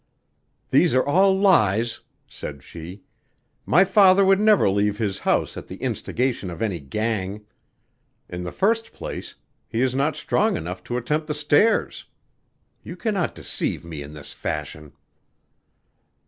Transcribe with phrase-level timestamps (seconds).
[0.71, 3.03] "These are all lies," said she.
[3.67, 7.45] "My father would never leave his house at the instigation of any gang.
[8.27, 9.35] In the first place,
[9.67, 12.05] he is not strong enough to attempt the stairs.
[12.81, 14.93] You cannot deceive me in this fashion."